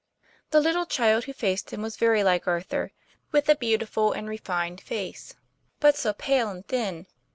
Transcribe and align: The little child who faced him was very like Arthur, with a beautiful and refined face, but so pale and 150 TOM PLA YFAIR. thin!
The 0.49 0.59
little 0.59 0.87
child 0.87 1.25
who 1.25 1.33
faced 1.33 1.71
him 1.71 1.83
was 1.83 1.95
very 1.95 2.23
like 2.23 2.47
Arthur, 2.47 2.91
with 3.31 3.47
a 3.49 3.55
beautiful 3.55 4.13
and 4.13 4.27
refined 4.27 4.81
face, 4.81 5.35
but 5.79 5.95
so 5.95 6.11
pale 6.11 6.47
and 6.49 6.63
150 6.65 6.65
TOM 6.77 6.81
PLA 6.81 6.93
YFAIR. 7.01 7.01
thin! 7.05 7.15